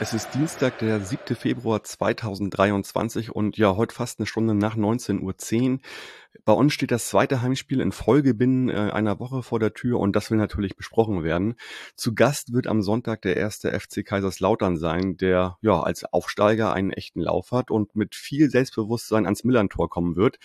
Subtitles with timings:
[0.00, 1.36] es ist Dienstag, der 7.
[1.36, 5.78] Februar 2023 und ja, heute fast eine Stunde nach 19.10 Uhr.
[6.46, 10.00] Bei uns steht das zweite Heimspiel in Folge binnen äh, einer Woche vor der Tür
[10.00, 11.54] und das will natürlich besprochen werden.
[11.96, 16.92] Zu Gast wird am Sonntag der erste FC Kaiserslautern sein, der ja als Aufsteiger einen
[16.92, 20.38] echten Lauf hat und mit viel Selbstbewusstsein ans Millantor kommen wird.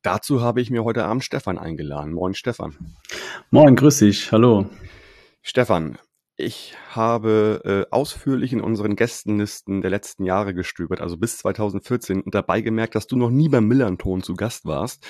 [0.00, 2.14] Dazu habe ich mir heute Abend Stefan eingeladen.
[2.14, 2.74] Moin Stefan.
[3.50, 4.32] Moin, grüß dich.
[4.32, 4.64] Hallo.
[5.42, 5.98] Stefan,
[6.40, 12.32] ich habe äh, ausführlich in unseren Gästenlisten der letzten Jahre gestöbert, also bis 2014, und
[12.32, 15.04] dabei gemerkt, dass du noch nie beim Millanton zu Gast warst.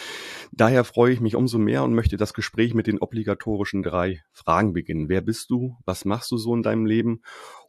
[0.52, 4.72] Daher freue ich mich umso mehr und möchte das Gespräch mit den obligatorischen drei Fragen
[4.72, 5.10] beginnen.
[5.10, 5.76] Wer bist du?
[5.84, 7.20] Was machst du so in deinem Leben?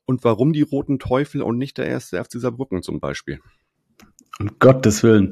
[0.05, 3.41] Und warum die Roten Teufel und nicht der erste FC Saarbrücken zum Beispiel?
[4.39, 5.31] Um Gottes Willen.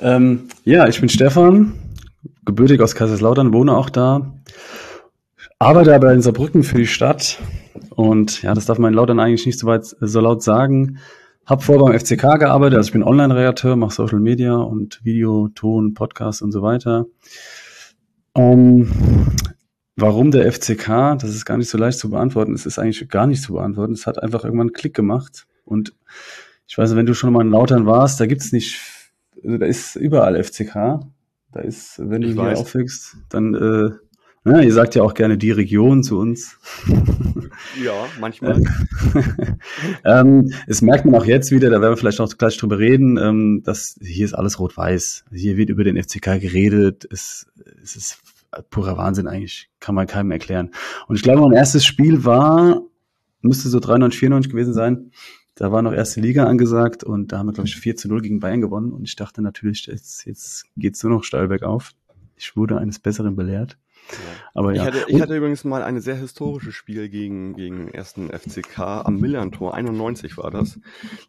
[0.00, 1.78] Ähm, ja, ich bin Stefan,
[2.44, 4.34] gebürtig aus Kaiserslautern, wohne auch da.
[5.60, 7.38] Arbeite aber in Saarbrücken für die Stadt
[7.98, 10.98] und ja, das darf man laut dann eigentlich nicht so weit so laut sagen.
[11.44, 15.94] Hab vorher beim FCK gearbeitet, also ich bin Online-Redakteur, mache Social Media und Video, Ton,
[15.94, 17.06] Podcast und so weiter.
[18.34, 18.88] Um,
[19.96, 21.18] warum der FCK?
[21.18, 22.54] Das ist gar nicht so leicht zu beantworten.
[22.54, 23.94] Es ist eigentlich gar nicht zu beantworten.
[23.94, 25.48] Es hat einfach irgendwann einen Klick gemacht.
[25.64, 25.92] Und
[26.68, 28.80] ich weiß, wenn du schon mal in Lautern warst, da gibt's nicht,
[29.42, 31.00] also da ist überall FCK.
[31.50, 33.90] Da ist, wenn ich du hier aufwächst, dann äh,
[34.50, 36.58] ja, ihr sagt ja auch gerne die Region zu uns.
[37.82, 38.62] Ja, manchmal.
[40.04, 43.18] ähm, es merkt man auch jetzt wieder, da werden wir vielleicht noch gleich drüber reden,
[43.18, 45.24] ähm, dass hier ist alles rot-weiß.
[45.32, 47.06] Hier wird über den FCK geredet.
[47.10, 47.46] Es,
[47.82, 48.18] es ist
[48.70, 49.70] purer Wahnsinn eigentlich.
[49.80, 50.70] Kann man keinem erklären.
[51.06, 52.82] Und ich glaube, mein erstes Spiel war,
[53.42, 55.10] müsste so 93, 94 gewesen sein.
[55.54, 58.22] Da war noch erste Liga angesagt und da haben wir, glaube ich, 4 zu 0
[58.22, 58.92] gegen Bayern gewonnen.
[58.92, 61.90] Und ich dachte natürlich, jetzt, jetzt geht's nur noch steil bergauf.
[62.36, 63.76] Ich wurde eines Besseren belehrt.
[64.54, 64.82] Aber ja.
[64.82, 69.16] Ich hatte, ich hatte übrigens mal eine sehr historische Spiel gegen, gegen ersten FCK am
[69.16, 70.78] Millantor, 91 war das.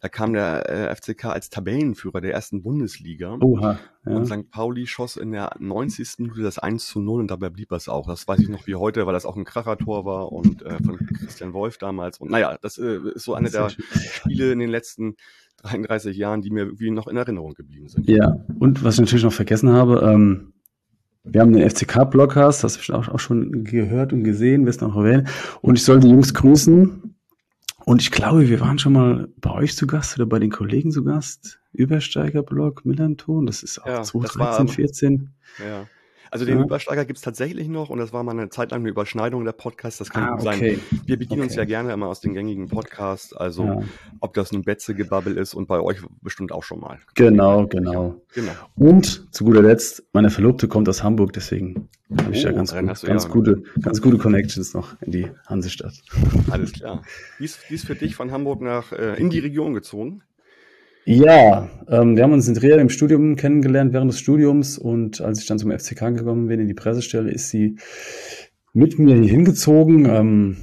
[0.02, 3.38] Da kam der äh, FCK als Tabellenführer der ersten Bundesliga.
[3.40, 4.12] Oha, ja.
[4.16, 4.50] Und St.
[4.50, 6.20] Pauli schoss in der 90.
[6.20, 8.08] Minute das 1 zu 0 und dabei blieb es auch.
[8.08, 10.98] Das weiß ich noch wie heute, weil das auch ein Krachertor war und äh, von
[10.98, 12.20] Christian Wolf damals.
[12.20, 15.16] Und naja, das äh, ist so eine der Spiele in den letzten
[15.64, 18.08] 33 Jahren, die mir irgendwie noch in Erinnerung geblieben sind.
[18.08, 20.54] Ja, und was ich natürlich noch vergessen habe, ähm,
[21.24, 24.96] wir haben den FCK-Blockcast, das hast du auch, auch schon gehört und gesehen, wirst noch
[24.96, 25.28] erwähnen.
[25.62, 27.16] Und ich soll die Jungs grüßen.
[27.86, 30.92] Und ich glaube, wir waren schon mal bei euch zu Gast oder bei den Kollegen
[30.92, 31.60] zu Gast.
[31.74, 35.34] Übersteiger-Blog, Millanton, das ist auch ja, 2013, 14.
[35.60, 35.88] Ja.
[36.32, 36.64] Also den ja.
[36.64, 39.98] Übersteiger gibt's tatsächlich noch und das war mal eine Zeit lang eine Überschneidung der Podcasts.
[39.98, 40.76] Das kann ah, gut okay.
[40.76, 41.02] sein.
[41.06, 41.50] Wir bedienen okay.
[41.50, 43.82] uns ja gerne immer aus den gängigen Podcasts, also ja.
[44.20, 47.00] ob das nun Betze-Gebabbel ist und bei euch bestimmt auch schon mal.
[47.16, 48.22] Genau, genau.
[48.34, 48.52] genau.
[48.76, 52.56] Und zu guter Letzt, meine Verlobte kommt aus Hamburg, deswegen oh, habe ich ja oh,
[52.56, 55.94] ganz, gut, ganz, ja gute, ganz gute Connections noch in die Hansestadt.
[56.50, 57.04] Alles klar.
[57.38, 60.24] Wie ist, wie ist für dich von Hamburg nach äh, in die Region gezogen?
[61.12, 65.40] Ja, ähm, wir haben uns in Trier im Studium kennengelernt während des Studiums und als
[65.42, 67.78] ich dann zum FCK gekommen bin in die Pressestelle, ist sie
[68.74, 70.06] mit mir hingezogen.
[70.06, 70.58] Ähm,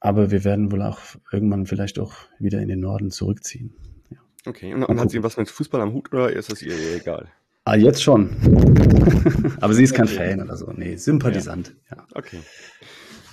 [0.00, 1.00] aber wir werden wohl auch
[1.30, 3.74] irgendwann vielleicht auch wieder in den Norden zurückziehen.
[4.08, 4.16] Ja.
[4.46, 7.28] Okay, und, und hat sie was mit Fußball am Hut oder ist das ihr egal?
[7.66, 8.30] Ah, jetzt schon.
[9.60, 10.30] aber sie ist kein okay.
[10.30, 10.72] Fan oder so.
[10.74, 11.76] Nee, Sympathisant.
[11.90, 11.98] Ja.
[11.98, 12.06] ja.
[12.14, 12.38] Okay.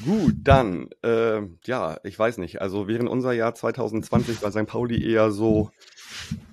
[0.03, 2.61] Gut, dann, äh, ja, ich weiß nicht.
[2.61, 4.65] Also während unser Jahr 2020 war St.
[4.65, 5.71] Pauli eher so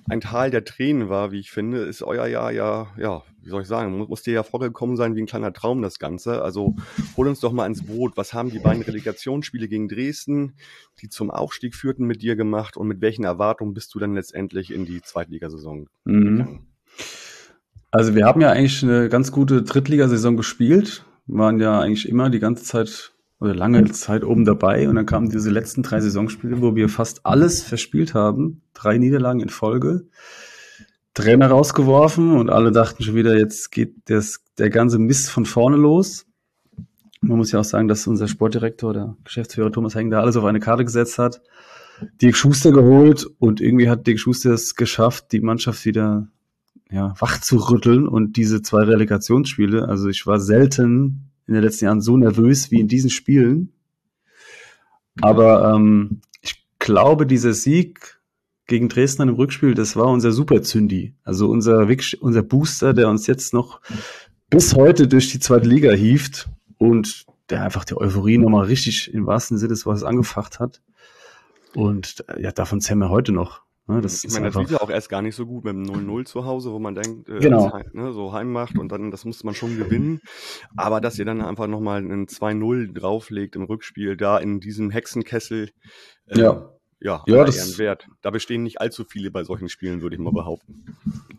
[0.09, 3.61] ein Tal der Tränen war, wie ich finde, ist euer Jahr ja, ja, wie soll
[3.61, 6.41] ich sagen, muss, dir ja vorgekommen sein wie ein kleiner Traum, das Ganze.
[6.41, 6.75] Also
[7.17, 8.17] hol uns doch mal ins Boot.
[8.17, 10.53] Was haben die beiden Relegationsspiele gegen Dresden,
[11.01, 14.71] die zum Aufstieg führten, mit dir gemacht und mit welchen Erwartungen bist du dann letztendlich
[14.71, 16.37] in die Zweitligasaison mhm.
[16.37, 16.67] gegangen?
[17.89, 22.39] Also wir haben ja eigentlich eine ganz gute Drittligasaison gespielt, waren ja eigentlich immer die
[22.39, 26.75] ganze Zeit oder lange Zeit oben dabei und dann kamen diese letzten drei Saisonspiele, wo
[26.75, 30.05] wir fast alles verspielt haben, drei Niederlagen in Folge,
[31.15, 35.75] Trainer rausgeworfen und alle dachten schon wieder, jetzt geht das, der ganze Mist von vorne
[35.75, 36.27] los.
[37.19, 40.45] Man muss ja auch sagen, dass unser Sportdirektor, der Geschäftsführer Thomas Heng, da alles auf
[40.45, 41.41] eine Karte gesetzt hat.
[42.21, 46.27] Dirk Schuster geholt und irgendwie hat Dirk Schuster es geschafft, die Mannschaft wieder
[46.91, 51.85] ja, wach zu rütteln und diese zwei Relegationsspiele, also ich war selten in den letzten
[51.85, 53.73] Jahren so nervös wie in diesen Spielen.
[55.19, 58.21] Aber ähm, ich glaube, dieser Sieg
[58.67, 61.13] gegen Dresden im Rückspiel, das war unser Superzündi.
[61.23, 61.85] Also unser,
[62.21, 63.81] unser Booster, der uns jetzt noch
[64.49, 69.25] bis heute durch die zweite Liga hieft und der einfach die Euphorie nochmal richtig im
[69.25, 70.81] wahrsten Sinne des Wortes angefacht hat.
[71.75, 73.61] Und ja, davon zählen wir heute noch.
[73.91, 74.01] Ne?
[74.01, 76.25] Das ich meine, das lief ja auch erst gar nicht so gut mit dem 0-0
[76.25, 77.73] zu Hause, wo man denkt, äh, genau.
[77.73, 80.21] Heim, ne, so heim macht und dann, das musste man schon gewinnen.
[80.77, 85.71] Aber dass ihr dann einfach nochmal einen 2-0 drauflegt im Rückspiel, da in diesem Hexenkessel,
[86.27, 86.69] äh, ja.
[87.03, 88.07] Ja, ja das Wert.
[88.21, 90.85] Da bestehen nicht allzu viele bei solchen Spielen, würde ich mal behaupten.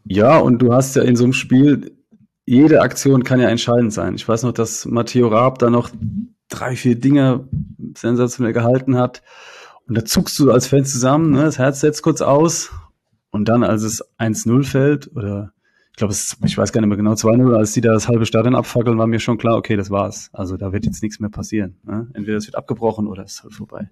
[0.05, 1.97] Ja, und du hast ja in so einem Spiel,
[2.45, 4.17] jede Aktion kann ja entscheidend sein.
[4.17, 5.91] Ich weiß noch, dass Matteo Raab da noch
[6.49, 7.49] drei, vier Dinge
[7.97, 9.23] sensationell gehalten hat.
[9.89, 11.43] Und da zuckst du als Fan zusammen, ne?
[11.43, 12.71] das Herz setzt kurz aus.
[13.31, 15.53] Und dann, als es 1-0 fällt, oder
[15.91, 18.55] ich glaube, ich weiß gar nicht mehr genau, 2-0, als die da das halbe Stadion
[18.55, 20.31] abfackeln, war mir schon klar, okay, das war's.
[20.33, 21.79] Also da wird jetzt nichts mehr passieren.
[21.83, 22.09] Ne?
[22.15, 23.91] Entweder es wird abgebrochen oder es ist halt vorbei.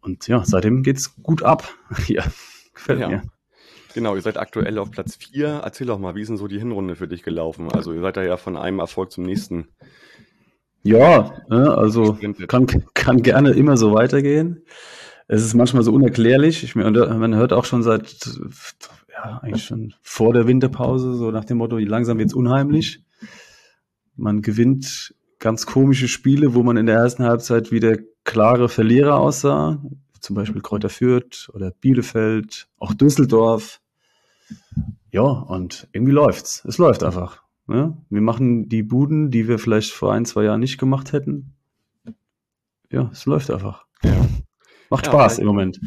[0.00, 1.68] Und ja, seitdem geht's gut ab.
[2.06, 2.24] Hier,
[2.74, 3.08] gefällt ja.
[3.08, 3.22] mir.
[3.94, 5.60] Genau, ihr seid aktuell auf Platz 4.
[5.62, 7.70] Erzähl doch mal, wie ist denn so die Hinrunde für dich gelaufen?
[7.70, 9.68] Also ihr seid da ja von einem Erfolg zum nächsten
[10.84, 14.62] ja, also kann, kann gerne immer so weitergehen.
[15.26, 16.62] Es ist manchmal so unerklärlich.
[16.62, 18.28] Ich man hört auch schon seit,
[19.10, 23.02] ja, eigentlich schon vor der Winterpause, so nach dem Motto, langsam wird's unheimlich.
[24.14, 29.82] Man gewinnt ganz komische Spiele, wo man in der ersten Halbzeit wieder klare Verlierer aussah.
[30.20, 33.80] Zum Beispiel Kräuter Fürth oder Bielefeld, auch Düsseldorf.
[35.10, 36.62] Ja, und irgendwie läuft's.
[36.66, 37.43] Es läuft einfach.
[37.68, 41.54] Ja, wir machen die Buden, die wir vielleicht vor ein, zwei Jahren nicht gemacht hätten.
[42.90, 43.86] Ja, es läuft einfach.
[44.02, 44.26] Ja.
[44.90, 45.80] Macht ja, Spaß im Moment.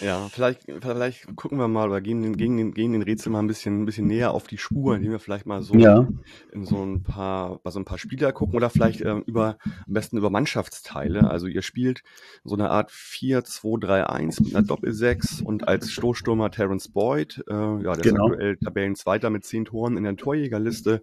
[0.00, 3.38] Ja, vielleicht, vielleicht gucken wir mal oder gehen den, gehen, den, gehen den Rätsel mal
[3.38, 6.06] ein bisschen, ein bisschen näher auf die Spur, indem wir vielleicht mal so ja.
[6.52, 9.94] in so ein paar, bei so ein paar Spieler gucken oder vielleicht äh, über, am
[9.94, 11.30] besten über Mannschaftsteile.
[11.30, 12.02] Also ihr spielt
[12.44, 17.96] so eine Art 4-2-3-1 mit einer Doppel-6 und als Stoßstürmer Terence Boyd, äh, ja, der
[17.96, 18.26] genau.
[18.26, 21.02] ist aktuell Tabellenzweiter mit zehn Toren in der Torjägerliste.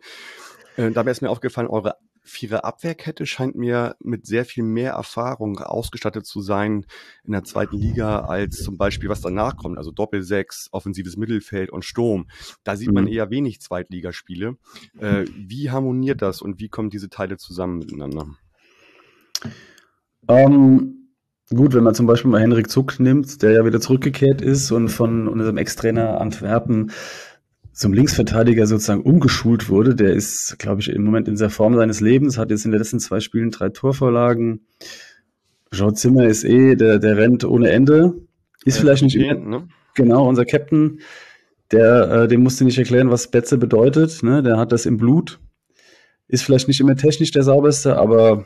[0.77, 1.95] Äh, dabei ist mir aufgefallen, eure
[2.29, 6.85] Vierer Abwehrkette scheint mir mit sehr viel mehr Erfahrung ausgestattet zu sein
[7.23, 11.83] in der zweiten Liga als zum Beispiel was danach kommt, also Doppelsechs, offensives Mittelfeld und
[11.83, 12.27] Sturm.
[12.63, 13.11] Da sieht man mhm.
[13.11, 14.57] eher wenig Zweitligaspiele.
[14.99, 18.27] Äh, wie harmoniert das und wie kommen diese Teile zusammen miteinander?
[20.27, 21.09] Um, ähm,
[21.49, 24.89] gut, wenn man zum Beispiel mal Henrik Zuck nimmt, der ja wieder zurückgekehrt ist und
[24.89, 26.91] von unserem Ex-Trainer Antwerpen
[27.79, 29.95] zum Linksverteidiger sozusagen umgeschult wurde.
[29.95, 32.77] Der ist, glaube ich, im Moment in der Form seines Lebens, hat jetzt in den
[32.77, 34.67] letzten zwei Spielen drei Torvorlagen.
[35.71, 38.15] Jean Zimmer ist eh, der, der rennt ohne Ende.
[38.65, 39.67] Ist ja, vielleicht nicht immer, ne?
[39.95, 40.99] genau, unser Captain,
[41.71, 44.43] der, äh, dem musste nicht erklären, was Betze bedeutet, ne?
[44.43, 45.39] Der hat das im Blut.
[46.27, 48.45] Ist vielleicht nicht immer technisch der sauberste, aber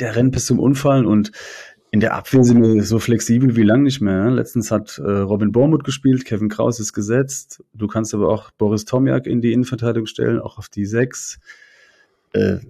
[0.00, 1.30] der rennt bis zum Unfallen und
[1.92, 4.30] in der Abwehr sind wir so flexibel wie lang nicht mehr.
[4.30, 7.62] Letztens hat äh, Robin Bormuth gespielt, Kevin Kraus ist gesetzt.
[7.74, 11.38] Du kannst aber auch Boris Tomjak in die Innenverteidigung stellen, auch auf die sechs.
[12.32, 12.60] Äh,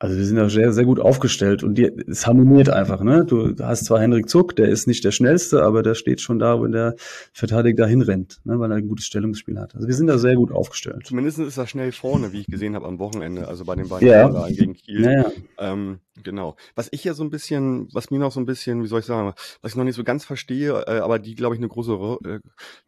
[0.00, 3.02] also wir sind da sehr, sehr gut aufgestellt und die, es harmoniert einfach.
[3.02, 3.24] Ne?
[3.24, 6.62] Du hast zwar Henrik Zuck, der ist nicht der schnellste, aber der steht schon da,
[6.62, 6.94] wenn der
[7.32, 8.60] Verteidiger dahin rennt, ne?
[8.60, 9.74] weil er ein gutes Stellungsspiel hat.
[9.74, 11.06] Also wir sind da sehr gut aufgestellt.
[11.06, 14.06] Zumindest ist er schnell vorne, wie ich gesehen habe am Wochenende, also bei den beiden
[14.06, 14.48] ja.
[14.48, 15.02] gegen Kiel.
[15.02, 15.32] Ja, ja.
[15.58, 16.56] Ähm, genau.
[16.74, 19.06] Was ich ja so ein bisschen, was mir noch so ein bisschen, wie soll ich
[19.06, 22.18] sagen, was ich noch nicht so ganz verstehe, äh, aber die, glaube ich, eine große,
[22.24, 22.38] äh,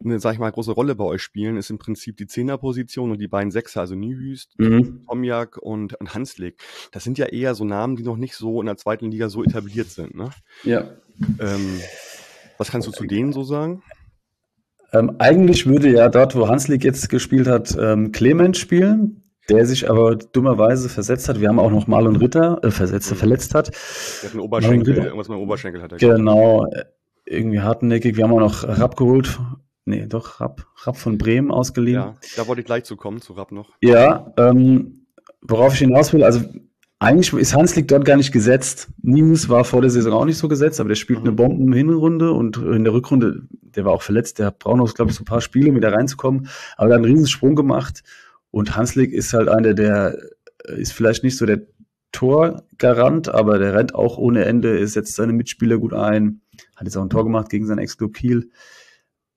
[0.03, 3.19] eine, sag ich mal, große Rolle bei euch spielen, ist im Prinzip die Zehnerposition und
[3.19, 5.05] die beiden Sechser, also Niewüst, mhm.
[5.07, 6.61] Tomjak und, und Hanslik.
[6.91, 9.43] Das sind ja eher so Namen, die noch nicht so in der zweiten Liga so
[9.43, 10.29] etabliert sind, ne?
[10.63, 10.85] Ja.
[11.39, 11.79] Ähm,
[12.57, 13.83] was kannst du zu denen so sagen?
[14.93, 19.89] Ähm, eigentlich würde ja dort, wo Hanslik jetzt gespielt hat, ähm, Clement spielen der sich
[19.89, 21.41] aber dummerweise versetzt hat.
[21.41, 23.15] Wir haben auch noch Marlon Ritter äh, versetzt, mhm.
[23.15, 23.67] verletzt hat.
[23.69, 25.97] Der hat einen Oberschenkel, irgendwas mit dem Oberschenkel hat er.
[25.97, 26.85] Genau, äh,
[27.25, 28.17] irgendwie hartnäckig.
[28.17, 29.39] Wir haben auch noch Rapp geholt.
[29.85, 31.99] Nee, doch, Rapp, Rapp von Bremen ausgeliehen.
[31.99, 33.71] Ja, da wollte ich gleich zu kommen, zu Rapp noch.
[33.81, 35.05] Ja, ähm,
[35.41, 36.41] worauf ich hinaus will, also
[37.01, 38.89] eigentlich ist Hanslik dort gar nicht gesetzt.
[39.01, 41.25] Nimus war vor der Saison auch nicht so gesetzt, aber der spielt mhm.
[41.25, 45.17] eine Bomben-Hinrunde und in der Rückrunde, der war auch verletzt, der braucht noch, glaube ich,
[45.17, 48.03] so ein paar Spiele, um wieder reinzukommen, aber da hat einen riesen Sprung gemacht
[48.51, 50.15] und Hanslik ist halt einer, der
[50.63, 51.61] äh, ist vielleicht nicht so der
[52.11, 56.41] Torgarant, aber der rennt auch ohne Ende, er setzt seine Mitspieler gut ein,
[56.75, 58.51] hat jetzt auch ein Tor gemacht gegen seinen Ex-Club Kiel.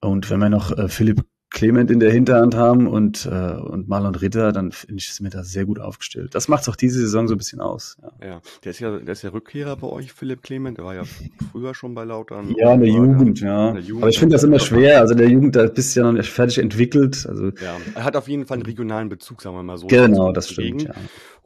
[0.03, 4.15] Und wenn wir noch äh, Philipp Clement in der Hinterhand haben und, äh, und Marlon
[4.15, 6.35] Ritter, dann finde ich es mir da sehr gut aufgestellt.
[6.35, 7.97] Das macht es auch diese Saison so ein bisschen aus.
[8.03, 8.27] Ja.
[8.27, 10.77] ja, der ist ja, der ist ja Rückkehrer bei euch, Philipp Clement.
[10.77, 11.05] Der war ja
[11.53, 12.55] früher schon bei Lautern.
[12.59, 13.73] Ja, in der Jugend, ja.
[13.73, 15.01] Der Jugend, Aber ich finde das immer schwer.
[15.01, 17.25] Also der Jugend, da bist du ja noch nicht fertig entwickelt.
[17.29, 19.87] Also ja, er hat auf jeden Fall einen regionalen Bezug, sagen wir mal so.
[19.87, 20.95] Genau, das stimmt, ja.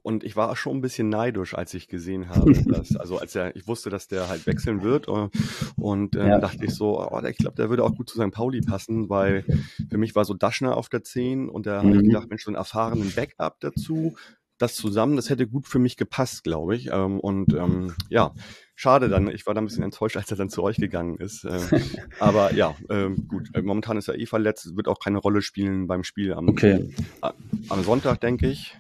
[0.03, 3.55] Und ich war schon ein bisschen neidisch, als ich gesehen habe, dass, also als er,
[3.57, 5.09] ich wusste, dass der halt wechseln wird.
[5.09, 5.29] Äh,
[5.77, 6.39] und äh, ja.
[6.39, 8.31] dachte ich so, oh, ich glaube, der würde auch gut zu St.
[8.31, 9.45] Pauli passen, weil
[9.91, 11.89] für mich war so Daschner auf der 10 und da mhm.
[11.89, 14.17] habe ich gedacht, Mensch, so einen erfahrenen Backup dazu.
[14.59, 16.89] Das zusammen, das hätte gut für mich gepasst, glaube ich.
[16.91, 18.35] Ähm, und ähm, ja,
[18.75, 19.29] schade dann.
[19.29, 21.45] Ich war da ein bisschen enttäuscht, als er dann zu euch gegangen ist.
[21.45, 21.61] Ähm,
[22.19, 23.51] aber ja, ähm, gut.
[23.55, 26.93] Äh, momentan ist er eh verletzt, wird auch keine Rolle spielen beim Spiel am, Okay.
[27.21, 28.77] am Sonntag, denke ich.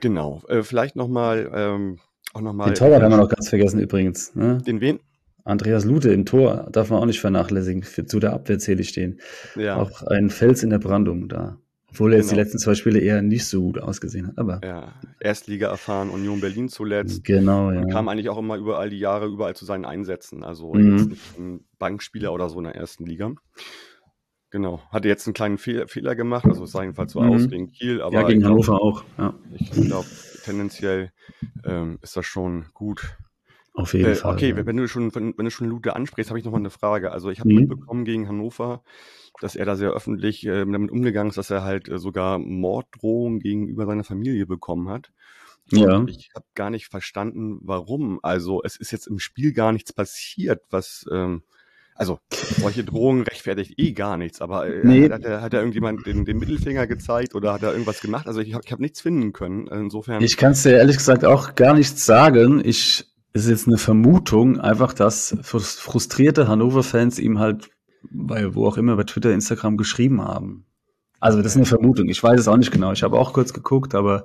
[0.00, 0.42] Genau.
[0.48, 1.98] Äh, vielleicht nochmal, ähm,
[2.32, 2.70] auch nochmal.
[2.70, 4.34] Den Torwart haben wir noch ganz vergessen übrigens.
[4.34, 4.58] Ne?
[4.66, 5.00] Den wen?
[5.44, 7.82] Andreas Lute im Tor darf man auch nicht vernachlässigen.
[7.82, 9.20] Für, zu der Abwehr zähle ich den.
[9.56, 9.76] Ja.
[9.76, 11.56] Auch ein Fels in der Brandung da.
[11.88, 12.42] Obwohl er jetzt die Genau.
[12.44, 14.38] letzten zwei Spiele eher nicht so gut ausgesehen hat.
[14.38, 17.24] Aber Ja, Erstliga erfahren, Union Berlin zuletzt.
[17.24, 17.80] genau, ja.
[17.80, 20.44] Und kam eigentlich auch immer überall die Jahre überall zu seinen Einsätzen.
[20.44, 20.98] Also Mhm.
[20.98, 23.32] jetzt nicht ein Bankspieler oder so in der ersten Liga.
[24.50, 24.80] Genau.
[24.90, 27.30] Hatte jetzt einen kleinen Fehl, Fehler gemacht, also es sah jedenfalls so Mhm.
[27.30, 29.04] aus gegen Kiel, aber ja, gegen glaub- Hannover auch.
[29.16, 30.08] Ja, Ich glaube,
[30.44, 31.12] tendenziell
[31.64, 33.16] ähm, ist das schon gut.
[33.74, 34.34] auf jeden Äh, Fall.
[34.34, 34.66] okay, ja.
[34.66, 37.12] wenn du schon, wenn, wenn du schon Lute ansprichst, habe ich noch mal eine Frage.
[37.12, 37.56] Also ich habe Mhm.
[37.60, 38.82] mitbekommen gegen Hannover,
[39.40, 43.38] dass er da sehr öffentlich äh, damit umgegangen ist, dass er halt äh, sogar Morddrohungen
[43.38, 45.12] gegenüber seiner Familie bekommen hat.
[45.70, 45.98] Ja.
[45.98, 48.18] Und ich habe gar nicht verstanden, warum.
[48.24, 51.44] Also es ist jetzt im Spiel gar nichts passiert, was ähm,
[52.00, 52.18] also
[52.58, 55.10] solche Drohungen rechtfertigt eh gar nichts, aber äh, Nee.
[55.10, 58.26] hat, er, hat er irgendjemand den, den Mittelfinger gezeigt oder hat er irgendwas gemacht?
[58.26, 59.66] Also ich habe hab nichts finden können.
[59.66, 60.22] Insofern.
[60.22, 62.62] Ich kann es dir ehrlich gesagt auch gar nichts sagen.
[62.64, 63.04] Ich,
[63.34, 67.68] es ist jetzt eine Vermutung, einfach, dass frus- frustrierte Hannover-Fans ihm halt
[68.10, 70.64] bei wo auch immer, bei Twitter, Instagram geschrieben haben.
[71.20, 72.08] Also das ist eine Vermutung.
[72.08, 72.92] Ich weiß es auch nicht genau.
[72.92, 74.24] Ich habe auch kurz geguckt, aber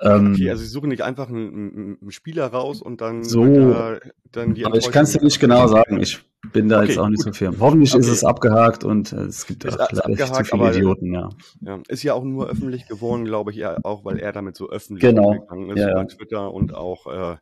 [0.00, 3.46] Okay, also sie suchen nicht einfach einen, einen- Spieler raus und dann, So.
[3.46, 3.98] da
[4.32, 6.00] dann die aber ich kann es dir nicht genau sagen.
[6.00, 6.18] Ich
[6.52, 7.34] bin da Okay, jetzt auch nicht gut.
[7.34, 7.60] so firm.
[7.60, 8.12] Hoffentlich ist Okay.
[8.14, 11.30] es abgehakt und äh, es gibt Ist auch zu viele Idioten, ja.
[11.60, 14.68] Ja, ist ja auch nur öffentlich geworden, glaube ich, ja, auch weil er damit so
[14.68, 15.28] öffentlich Genau.
[15.28, 16.04] umgegangen ist Ja, ja.
[16.04, 17.36] Twitter und auch äh,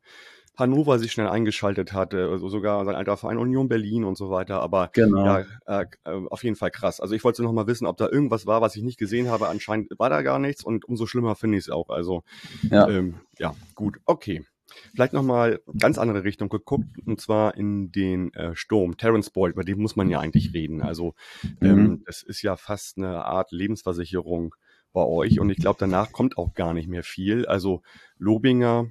[0.57, 4.61] Hannover sich schnell eingeschaltet hatte, also sogar sein alter Verein Union Berlin und so weiter.
[4.61, 5.25] Aber Genau.
[5.25, 7.01] ja, äh, äh, auf jeden Fall krass.
[7.01, 9.49] Also ich wollte noch mal wissen, ob da irgendwas war, was ich nicht gesehen habe.
[9.49, 11.89] Anscheinend war da gar nichts und umso schlimmer finde ich es auch.
[11.89, 12.23] Also
[12.71, 12.87] Ja.
[12.89, 14.45] ähm, ja, gut, okay.
[14.95, 18.97] Vielleicht nochmal ganz andere Richtung geguckt, und zwar in den äh, Sturm.
[18.97, 20.81] Terence Boyd, über den muss man ja eigentlich reden.
[20.83, 21.15] Also
[21.61, 22.03] ähm, Mhm.
[22.07, 24.55] das ist ja fast eine Art Lebensversicherung
[24.95, 27.45] bei euch und ich glaube, danach kommt auch gar nicht mehr viel.
[27.47, 27.83] Also
[28.19, 28.87] Lobinger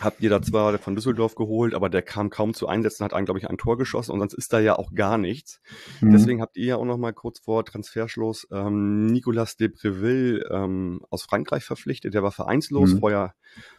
[0.00, 3.24] habt ihr da zwar von Düsseldorf geholt, aber der kam kaum zu Einsätzen, hat einen,
[3.24, 5.60] glaube ich, ein Tor geschossen und sonst ist da ja auch gar nichts.
[6.00, 6.12] Mhm.
[6.12, 11.00] Deswegen habt ihr ja auch noch mal kurz vor Transferschluss ähm, Nicolas de Preville ähm,
[11.10, 12.14] aus Frankreich verpflichtet.
[12.14, 12.98] Der war vereinslos, Mhm.
[13.00, 13.34] vorher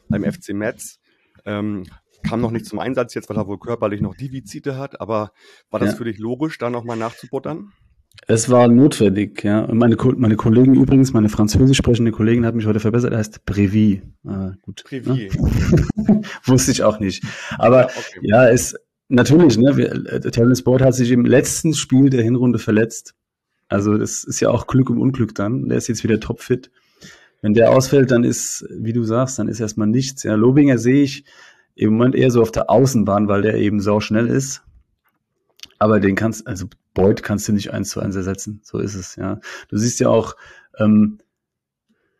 [0.09, 1.00] beim FC Metz.
[1.45, 1.86] Ähm,
[2.21, 5.00] kam noch nicht zum Einsatz jetzt, weil er wohl körperlich noch Defizite hat.
[5.00, 5.31] Aber
[5.69, 5.95] war das Ja.
[5.98, 7.71] für dich logisch, da noch mal nachzubuttern?
[8.27, 9.61] Es war notwendig, ja.
[9.61, 13.17] Und meine, Ko- meine Kollegen übrigens, meine französisch sprechende Kollegin hat mich heute verbessert, er
[13.19, 14.01] heißt Prévi.
[14.27, 14.83] Äh, gut.
[14.85, 15.29] Privier.
[15.33, 16.21] Ne?
[16.45, 17.23] Wusste ich auch nicht.
[17.57, 18.19] Aber Ja, okay.
[18.21, 18.75] ja, es
[19.07, 23.15] natürlich, ne, wir, äh, Terence Boyd hat sich im letzten Spiel der Hinrunde verletzt.
[23.67, 25.67] Also das ist ja auch Glück im Unglück dann.
[25.69, 26.69] Der ist jetzt wieder topfit.
[27.41, 30.23] Wenn der ausfällt, dann ist, wie du sagst, dann ist erstmal nichts.
[30.23, 31.23] Ja, Lobinger sehe ich
[31.75, 34.61] im Moment eher so auf der Außenbahn, weil der eben sau schnell ist.
[35.79, 38.62] Aber den kannst, also Boyd kannst du nicht eins zu eins ersetzen.
[38.63, 39.39] So ist es, ja.
[39.69, 40.36] Du siehst ja auch,
[40.77, 41.19] ähm,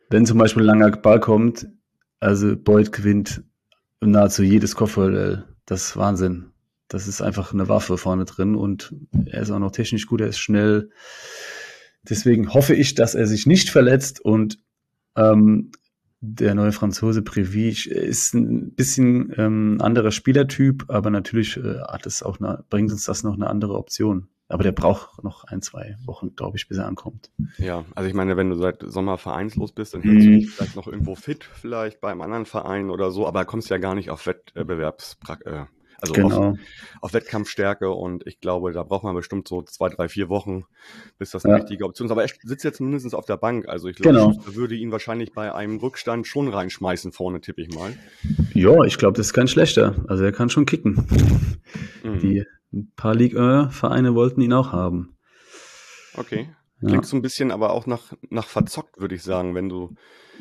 [0.08, 1.68] wenn zum Beispiel ein langer Ball kommt,
[2.18, 3.42] also Boyd gewinnt
[4.00, 5.44] nahezu jedes Kopfballduell.
[5.66, 6.50] Das ist Wahnsinn.
[6.88, 8.92] Das ist einfach eine Waffe vorne drin und
[9.26, 10.90] er ist auch noch technisch gut, er ist schnell.
[12.02, 14.58] Deswegen hoffe ich, dass er sich nicht verletzt und
[15.16, 15.70] ähm,
[16.20, 22.22] der neue Franzose Previch ist ein bisschen ähm, anderer Spielertyp, aber natürlich äh, hat es
[22.22, 24.28] auch eine, bringt uns das noch eine andere Option.
[24.48, 27.30] Aber der braucht noch ein, zwei Wochen, glaube ich, bis er ankommt.
[27.58, 30.38] Ja, also ich meine, wenn du seit Sommer vereinslos bist, dann hältst du Mhm.
[30.40, 33.78] dich vielleicht noch irgendwo fit, vielleicht bei einem anderen Verein oder so, aber kommst ja
[33.78, 35.64] gar nicht auf Wettbewerbsprak äh,
[36.02, 36.56] also auf, genau.
[37.00, 40.64] auf Wettkampfstärke und ich glaube, da braucht man bestimmt so zwei, drei, vier Wochen,
[41.18, 41.50] bis das Ja.
[41.50, 42.12] eine richtige Option ist.
[42.12, 44.30] Aber er sitzt jetzt mindestens auf der Bank, also ich glaube, Genau.
[44.48, 47.92] ich würde ihn wahrscheinlich bei einem Rückstand schon reinschmeißen vorne, tippe ich mal.
[48.54, 49.96] Ja, ich glaube, das ist kein schlechter.
[50.08, 51.06] Also er kann schon kicken.
[52.04, 52.18] Mhm.
[52.20, 55.16] Die ein paar Ligue-Vereine wollten ihn auch haben.
[56.16, 56.48] Okay.
[56.80, 56.88] Ja.
[56.88, 59.94] Klingt so ein bisschen aber auch nach, nach verzockt, würde ich sagen, wenn du,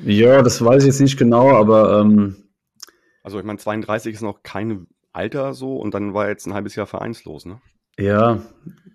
[0.06, 2.38] ja, das weiß ich jetzt nicht genau, aber ähm,
[3.24, 4.88] also ich meine, 32 ist noch kein
[5.20, 7.60] Alter so und dann war er jetzt ein halbes Jahr vereinslos, ne?
[8.00, 8.42] ja,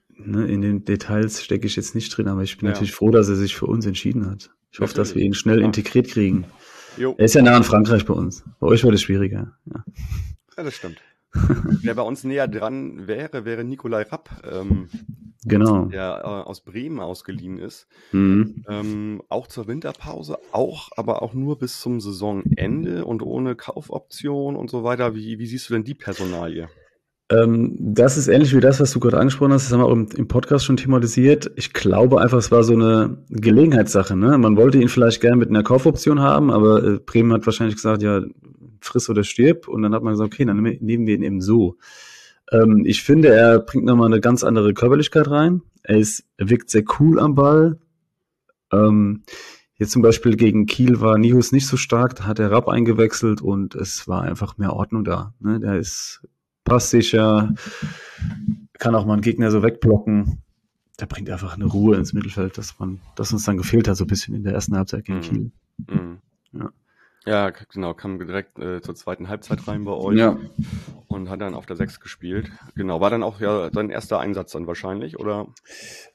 [0.09, 2.73] ne, in den Details stecke ich jetzt nicht drin, aber ich bin Ja.
[2.73, 4.51] natürlich froh, dass er sich für uns entschieden hat.
[4.73, 5.67] Ich hoffe, dass wir ihn schnell Ja.
[5.67, 6.47] integriert kriegen.
[6.97, 7.15] Jo.
[7.19, 8.43] Er ist ja nah an Frankreich bei uns.
[8.61, 9.53] Bei euch wird es schwieriger.
[9.67, 9.85] Ja.
[10.57, 11.01] Ja, das stimmt.
[11.83, 14.89] Wer bei uns näher dran wäre, wäre Nikolai Rapp, ähm,
[15.45, 15.87] Genau.
[15.87, 17.87] der äh, aus Bremen ausgeliehen ist.
[18.13, 18.65] Mhm.
[18.69, 24.71] Ähm, auch zur Winterpause, auch, aber auch nur bis zum Saisonende und ohne Kaufoption und
[24.71, 25.15] so weiter.
[25.15, 26.69] Wie, wie siehst du denn die Personalie?
[27.31, 29.65] Ähm, das ist ähnlich wie das, was du gerade angesprochen hast.
[29.65, 31.51] Das haben wir auch im, im Podcast schon thematisiert.
[31.57, 34.17] Ich glaube einfach, es war so eine Gelegenheitssache.
[34.17, 34.37] Ne?
[34.37, 38.03] Man wollte ihn vielleicht gerne mit einer Kaufoption haben, aber äh, Bremen hat wahrscheinlich gesagt,
[38.03, 38.23] ja,
[38.81, 39.69] friss oder stirb.
[39.69, 41.77] Und dann hat man gesagt, okay, dann nehmen wir ihn eben so.
[42.55, 45.63] Ähm, ich finde, er bringt nochmal eine ganz andere Körperlichkeit rein.
[45.83, 47.79] Er, ist, er wirkt sehr cool am Ball.
[48.73, 49.23] Ähm,
[49.77, 53.43] jetzt zum Beispiel gegen Kiel war Nihus nicht so stark, da hat er Rapp eingewechselt
[53.43, 55.35] und es war einfach mehr Ordnung da.
[55.41, 55.61] Ne?
[55.61, 56.27] Der ist
[56.65, 57.55] passsicher,
[58.79, 60.43] kann auch mal einen Gegner so wegblocken.
[61.01, 64.05] Der bringt einfach eine Ruhe ins Mittelfeld, dass man, das uns dann gefehlt hat, so
[64.05, 65.23] ein bisschen in der ersten Halbzeit gegen mhm.
[65.23, 65.51] Kiel.
[65.89, 66.19] Mhm.
[66.53, 66.71] Ja.
[67.27, 70.37] Ja, genau, kam direkt äh, zur zweiten Halbzeit rein bei euch ja.
[71.09, 72.51] und hat dann auf der 6 gespielt.
[72.75, 75.47] Genau, war dann auch ja sein erster Einsatz dann wahrscheinlich, oder?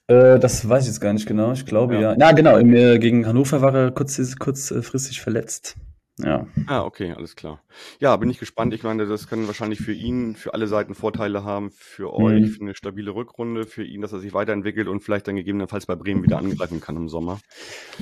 [0.07, 1.51] Äh, das weiß ich jetzt gar nicht genau.
[1.51, 2.13] Ich glaube ja.
[2.13, 5.77] Ja, ja genau, im, äh, gegen Hannover war er kurz, kurzfristig verletzt.
[6.23, 6.45] Ja.
[6.67, 7.61] Ah, okay, alles klar.
[7.99, 8.73] Ja, bin ich gespannt.
[8.73, 12.47] Ich meine, das können wahrscheinlich für ihn, für alle Seiten Vorteile haben, für euch, mhm.
[12.47, 15.95] für eine stabile Rückrunde, für ihn, dass er sich weiterentwickelt und vielleicht dann gegebenenfalls bei
[15.95, 17.39] Bremen wieder angreifen kann im Sommer.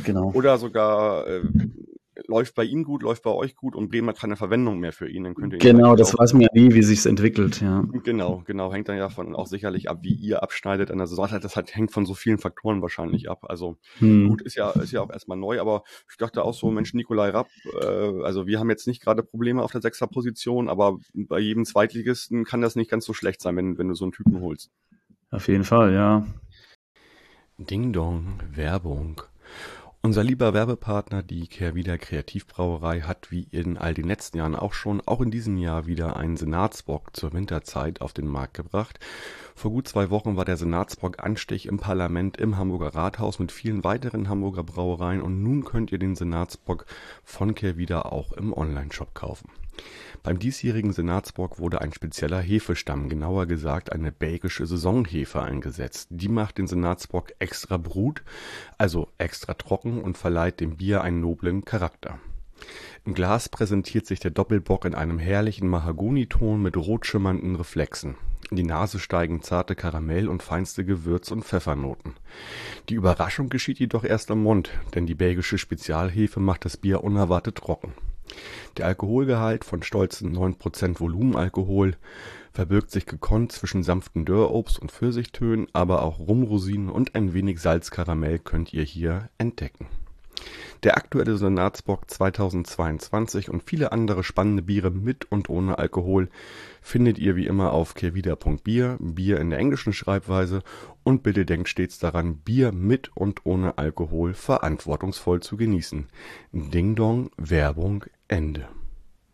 [0.04, 0.32] Genau.
[0.34, 1.42] Oder sogar äh,
[2.28, 5.10] läuft bei ihm gut, läuft bei euch gut und Bremen hat keine Verwendung mehr für
[5.10, 7.84] ihn, dann könnt ihr ihn Genau, das weiß man ja nie, wie sich's entwickelt, ja.
[8.04, 11.28] Genau, genau, hängt dann ja von auch sicherlich ab, wie ihr abschneidet an der Saison.
[11.42, 13.46] Das halt hängt von so vielen Faktoren wahrscheinlich ab.
[13.50, 14.30] Also hm.
[14.30, 17.30] gut, ist ja, ist ja auch erstmal neu, aber ich dachte auch so, Mensch, Nikolai
[17.30, 17.48] Rapp,
[17.82, 21.66] äh, also wir haben jetzt nicht gerade Probleme auf der sechster Position, aber bei jedem
[21.66, 24.72] Zweitligisten kann das nicht ganz so schlecht sein, wenn, wenn du so einen Typen holst.
[25.32, 26.26] Auf jeden Fall, ja.
[27.58, 29.22] Ding Dong, Werbung.
[30.08, 35.02] Unser lieber Werbepartner, die Kehrwieder Kreativbrauerei, hat wie in all den letzten Jahren auch schon,
[35.06, 39.02] auch in diesem Jahr wieder einen Senatsbock zur Winterzeit auf den Markt gebracht.
[39.54, 43.84] Vor gut zwei Wochen war der Senatsbock Anstich im Parlament im Hamburger Rathaus mit vielen
[43.84, 46.86] weiteren Hamburger Brauereien und nun könnt ihr den Senatsbock
[47.26, 49.50] von Kehrwieder auch im Onlineshop kaufen.
[50.24, 56.10] Beim diesjährigen Senatsbock wurde ein spezieller Hefestamm, genauer gesagt eine belgische Saisonhefe eingesetzt.
[56.12, 58.24] Die macht den Senatsbock extra brut,
[58.78, 62.20] also extra trocken und verleiht dem Bier einen noblen Charakter.
[63.06, 68.18] Im Glas präsentiert sich der Doppelbock in einem herrlichen Mahagoniton mit rot schimmernden Reflexen.
[68.50, 72.16] In die Nase steigen zarte Karamell und feinste Gewürz- und Pfeffernoten.
[72.90, 77.56] Die Überraschung geschieht jedoch erst am Mund, denn die belgische Spezialhefe macht das Bier unerwartet
[77.56, 77.94] trocken.
[78.78, 81.96] Der Alkoholgehalt von stolzen 9% Volumenalkohol
[82.52, 88.40] verbirgt sich gekonnt zwischen sanften Dörrobst und Pfirsichtönen, aber auch Rumrosinen und ein wenig Salzkaramell
[88.40, 89.88] könnt ihr hier entdecken.
[90.84, 96.30] Der aktuelle Senatsbock 2022 und viele andere spannende Biere mit und ohne Alkohol
[96.82, 100.62] findet ihr wie immer auf kehrwieder.bier, Bier in der englischen Schreibweise
[101.04, 106.08] und bitte denkt stets daran, Bier mit und ohne Alkohol verantwortungsvoll zu genießen.
[106.52, 108.68] Ding Dong, Werbung, Ende.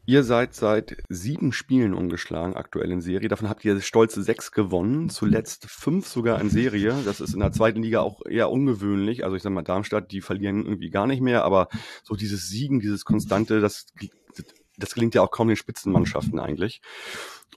[0.05, 3.29] Ihr seid seit sieben Spielen ungeschlagen aktuell in Serie.
[3.29, 6.93] Davon habt ihr stolze sechs gewonnen, zuletzt fünf sogar in Serie.
[7.05, 9.23] Das ist in der zweiten Liga auch eher ungewöhnlich.
[9.23, 11.69] Also ich sag mal, Darmstadt, die verlieren irgendwie gar nicht mehr, aber
[12.03, 13.85] so dieses Siegen, dieses Konstante, das,
[14.77, 16.81] das gelingt ja auch kaum den Spitzenmannschaften eigentlich.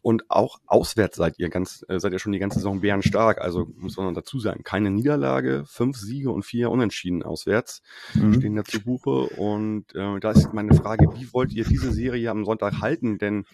[0.03, 3.41] Und auch auswärts seid ihr ganz, äh, seid ihr schon die ganze Saison bärenstark.
[3.41, 7.83] Also muss man dazu sagen, keine Niederlage, fünf Siege und vier Unentschieden auswärts
[8.15, 8.35] mhm.
[8.35, 9.11] stehen da zu Buche.
[9.11, 13.19] Und äh, da ist meine Frage, wie wollt ihr diese Serie am Sonntag halten?
[13.19, 13.47] Denn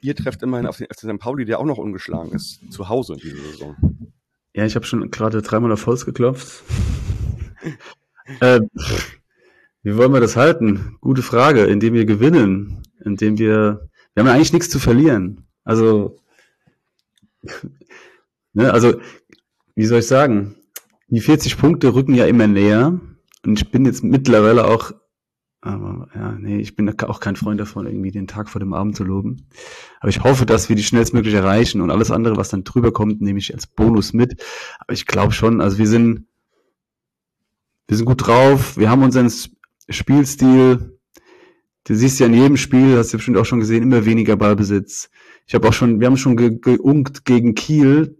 [0.00, 1.18] ihr trefft immerhin auf den FC St.
[1.20, 3.76] Pauli, der auch noch ungeschlagen ist, zu Hause in dieser Saison.
[4.52, 6.64] Ja, ich habe schon gerade dreimal auf Holz geklopft.
[8.40, 8.58] äh,
[9.82, 10.96] wie wollen wir das halten?
[11.00, 11.64] Gute Frage.
[11.64, 15.46] Indem wir gewinnen, indem wir, wir haben ja eigentlich nichts zu verlieren.
[15.64, 16.16] Also,
[18.52, 19.00] ne, also,
[19.74, 20.56] wie soll ich sagen?
[21.08, 23.00] Die 40 Punkte rücken ja immer näher.
[23.44, 24.92] Und ich bin jetzt mittlerweile auch,
[25.62, 28.96] aber ja, nee, ich bin auch kein Freund davon, irgendwie den Tag vor dem Abend
[28.96, 29.48] zu loben.
[30.00, 33.20] Aber ich hoffe, dass wir die schnellstmöglich erreichen und alles andere, was dann drüber kommt,
[33.22, 34.42] nehme ich als Bonus mit.
[34.80, 36.26] Aber ich glaube schon, also wir sind,
[37.88, 39.30] wir sind gut drauf, wir haben unseren
[39.90, 40.98] Spielstil,
[41.84, 45.10] du siehst ja in jedem Spiel, hast du bestimmt auch schon gesehen, immer weniger Ballbesitz.
[45.46, 48.16] Ich habe auch schon, wir haben schon ge geunkt gegen Kiel,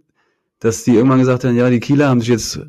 [0.59, 2.59] dass die irgendwann gesagt haben, ja, die Kieler haben sich jetzt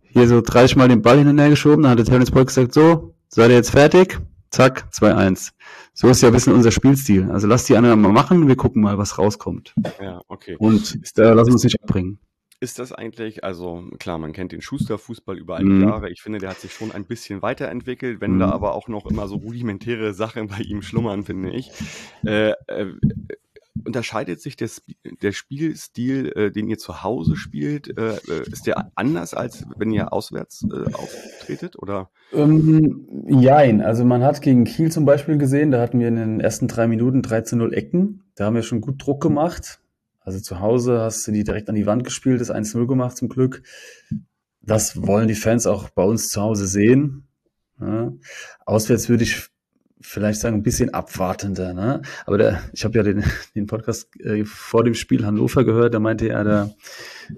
[0.00, 1.82] hier so 30 Mal den Ball hinterher geschoben.
[1.82, 4.20] Dann hat der Terence Polk gesagt, so, seid ihr jetzt fertig?
[4.50, 5.52] Zack, 2-1.
[5.94, 7.30] So ist ja ein bisschen unser Spielstil.
[7.30, 9.74] Also lass die anderen mal machen, wir gucken mal, was rauskommt.
[10.00, 10.56] Ja, okay.
[10.58, 12.18] Und da lassen wir uns nicht abbringen.
[12.62, 15.82] Ist das eigentlich, also klar, man kennt den Schuster-Fußball über all die mhm.
[15.82, 16.10] Jahre.
[16.10, 18.38] Ich finde, der hat sich schon ein bisschen weiterentwickelt, wenn mhm.
[18.38, 21.72] da aber auch noch immer so rudimentäre Sachen bei ihm schlummern, finde ich.
[22.24, 22.92] Äh, äh,
[23.84, 24.68] unterscheidet sich der,
[25.22, 29.90] der Spielstil, äh, den ihr zu Hause spielt, äh, äh, ist der anders als wenn
[29.90, 32.10] ihr auswärts äh, auftretet oder?
[32.32, 36.38] Ähm, jein, also man hat gegen Kiel zum Beispiel gesehen, da hatten wir in den
[36.38, 39.81] ersten drei Minuten 13-0 Ecken, da haben wir schon gut Druck gemacht.
[40.24, 43.28] Also zu Hause hast du die direkt an die Wand gespielt, das 1-0 gemacht zum
[43.28, 43.62] Glück.
[44.60, 47.26] Das wollen die Fans auch bei uns zu Hause sehen.
[47.80, 48.12] Ja.
[48.64, 49.48] Auswärts würde ich
[50.00, 51.74] vielleicht sagen, ein bisschen abwartender.
[51.74, 52.02] Ne?
[52.26, 56.00] Aber der, ich habe ja den, den Podcast äh, vor dem Spiel Hannover gehört, da
[56.00, 56.70] meinte ja der,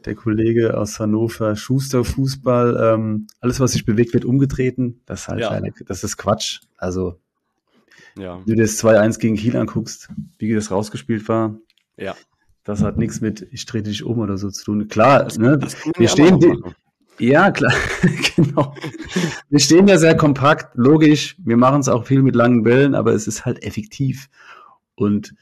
[0.05, 5.01] der Kollege aus Hannover, Schuster Fußball, ähm, alles, was sich bewegt, wird umgetreten.
[5.07, 5.51] Das ist halt Ja.
[5.51, 6.61] eine, das ist Quatsch.
[6.77, 7.19] Also,
[8.19, 11.57] Ja, wenn du dir das 2-1 gegen Kiel anguckst, wie das rausgespielt war,
[11.97, 12.15] ja.
[12.65, 14.89] Das hat nichts mit ich trete dich um oder so zu tun.
[14.89, 15.59] Klar, ne?
[15.97, 16.41] Wir stehen,
[17.19, 17.75] ja, klar,
[18.37, 18.75] genau.
[19.49, 21.37] Wir stehen ja sehr kompakt, logisch.
[21.45, 24.29] Wir machen es auch viel mit langen Bällen, aber es ist halt effektiv.
[24.97, 25.35] Und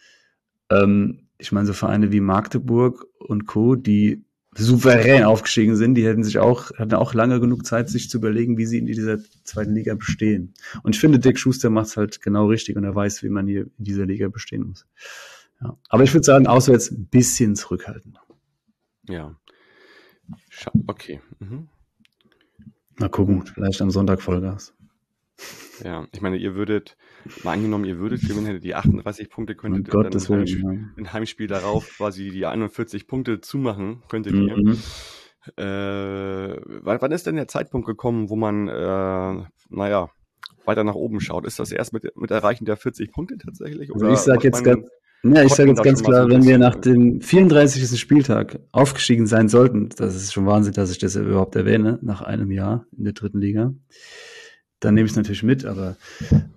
[0.70, 6.24] ähm, ich meine, so Vereine wie Magdeburg und Co., die souverän aufgestiegen sind, die hätten
[6.24, 9.74] sich auch, hatten auch lange genug Zeit, sich zu überlegen, wie sie in dieser zweiten
[9.74, 10.52] Liga bestehen.
[10.82, 13.46] Und ich finde, Dick Schuster macht es halt genau richtig und er weiß, wie man
[13.46, 14.86] hier in dieser Liga bestehen muss.
[15.62, 15.76] Ja.
[15.88, 18.18] Aber ich würde sagen, auswärts ein bisschen zurückhaltend.
[19.08, 19.36] Ja.
[20.86, 21.20] Okay.
[21.38, 21.68] Mhm.
[22.98, 24.74] Mal gucken, vielleicht am Sonntag Vollgas.
[25.82, 26.96] Ja, ich meine, ihr würdet,
[27.42, 30.94] mal angenommen, ihr würdet gewinnen, hättet ihr 38 Punkte, könntet ihr dann ein Heimspiel, Willen.
[30.96, 34.40] ein Heimspiel darauf quasi die 41 Punkte zumachen, könntet ja.
[34.40, 34.56] ihr.
[34.56, 34.78] Mhm.
[35.56, 40.10] Äh, wann, ist denn der Zeitpunkt gekommen, wo man, äh, naja,
[40.64, 41.46] weiter nach oben schaut?
[41.46, 43.92] Ist das erst mit, mit Erreichen der 40 Punkte tatsächlich?
[43.92, 44.86] Also ich sag macht jetzt ganz,
[45.24, 47.98] ja, ich sage jetzt ganz klar, wenn wir nach dem 34.
[48.00, 52.50] Spieltag aufgestiegen sein sollten, das ist schon Wahnsinn, dass ich das überhaupt erwähne, nach einem
[52.50, 53.72] Jahr in der dritten Liga,
[54.80, 55.96] dann nehme ich es natürlich mit, aber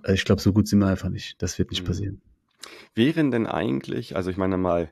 [0.03, 1.41] äh, ich glaube, so gut sind wir einfach nicht.
[1.41, 1.87] Das wird nicht Mhm.
[1.87, 2.21] passieren.
[2.95, 4.89] wären denn eigentlich, also ich meine mal,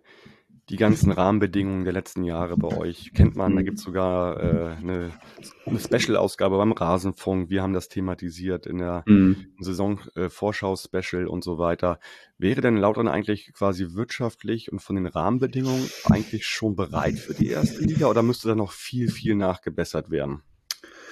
[0.69, 3.65] die ganzen Rahmenbedingungen der letzten Jahre bei euch kennt man, da Mhm.
[3.65, 5.11] gibt es sogar äh, eine,
[5.65, 9.03] eine Special-Ausgabe beim Rasenfunk, wir haben das thematisiert in der
[9.59, 11.99] Saison-Vorschau-Special und so weiter.
[12.37, 17.49] Wäre denn Lautern eigentlich quasi wirtschaftlich und von den Rahmenbedingungen eigentlich schon bereit für die
[17.49, 20.43] erste Liga oder müsste da noch viel, viel nachgebessert werden?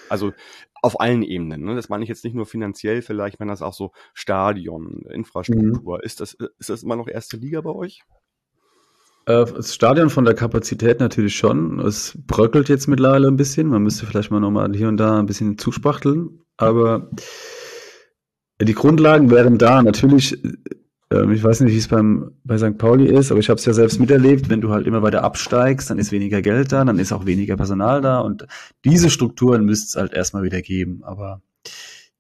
[0.10, 0.34] Also
[0.82, 1.64] auf allen Ebenen.
[1.64, 1.76] Ne?
[1.76, 6.04] Das meine ich jetzt nicht nur finanziell, vielleicht wenn das auch so Stadion, Infrastruktur.
[6.04, 8.04] Ist, das, ist das immer noch erste Liga bei euch?
[9.26, 11.80] Äh, Das Stadion von der Kapazität natürlich schon.
[11.80, 13.68] Es bröckelt jetzt mittlerweile ein bisschen.
[13.68, 16.42] Man müsste vielleicht mal nochmal hier und da ein bisschen zuspachteln.
[16.58, 17.10] Aber
[18.62, 19.82] die Grundlagen wären da.
[19.82, 20.44] Natürlich,
[21.12, 22.78] äh, ich weiß nicht, wie es beim, bei St.
[22.78, 24.50] Pauli ist, aber ich habe es ja selbst miterlebt.
[24.50, 27.58] Wenn du halt immer weiter absteigst, dann ist weniger Geld da, dann ist auch weniger
[27.58, 28.20] Personal da.
[28.20, 28.48] Und
[28.86, 31.04] diese Strukturen müsste es halt erstmal wieder geben.
[31.04, 31.42] Aber